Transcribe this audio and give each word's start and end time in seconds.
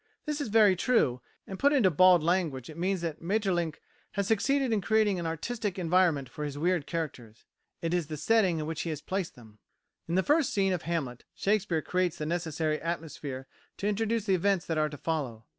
This 0.25 0.41
is 0.41 0.47
very 0.47 0.75
true, 0.75 1.21
and 1.45 1.59
put 1.59 1.73
into 1.73 1.91
bald 1.91 2.23
language 2.23 2.71
it 2.71 2.75
means 2.79 3.01
that 3.01 3.21
Maeterlinck 3.21 3.79
has 4.13 4.25
succeeded 4.27 4.73
in 4.73 4.81
creating 4.81 5.19
an 5.19 5.27
artistic 5.27 5.77
environment 5.77 6.27
for 6.27 6.43
his 6.43 6.57
weird 6.57 6.87
characters; 6.87 7.45
it 7.83 7.93
is 7.93 8.07
the 8.07 8.17
setting 8.17 8.57
in 8.57 8.65
which 8.65 8.81
he 8.81 8.89
has 8.89 8.99
placed 8.99 9.35
them. 9.35 9.59
In 10.07 10.15
the 10.15 10.23
first 10.23 10.51
scene 10.51 10.73
of 10.73 10.81
Hamlet, 10.81 11.23
Shakespeare 11.35 11.83
creates 11.83 12.17
the 12.17 12.25
necessary 12.25 12.81
atmosphere 12.81 13.45
to 13.77 13.87
introduce 13.87 14.23
the 14.25 14.33
events 14.33 14.65
that 14.65 14.79
are 14.79 14.89
to 14.89 14.97
follow. 14.97 15.45